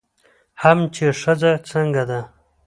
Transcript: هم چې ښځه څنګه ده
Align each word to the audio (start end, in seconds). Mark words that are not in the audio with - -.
هم 0.61 0.79
چې 0.95 1.05
ښځه 1.21 1.51
څنګه 1.69 2.03
ده 2.09 2.21